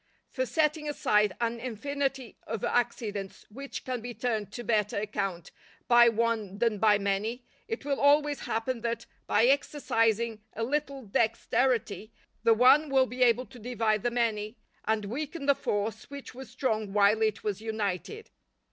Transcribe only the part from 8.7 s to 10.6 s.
that, by exercising